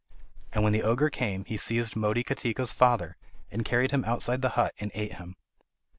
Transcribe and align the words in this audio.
And 0.51 0.63
when 0.63 0.73
the 0.73 0.81
ogre 0.81 1.11
came, 1.11 1.45
he 1.45 1.57
seized 1.57 1.93
Motikatika's 1.95 2.71
father 2.71 3.17
and 3.51 3.63
carried 3.63 3.91
him 3.91 4.03
outside 4.03 4.41
the 4.41 4.49
hut 4.57 4.73
and 4.79 4.89
ate 4.95 5.13
him. 5.13 5.35